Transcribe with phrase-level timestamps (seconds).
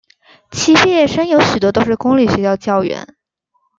[0.49, 3.07] 其毕业生有许多都是公立学校教员。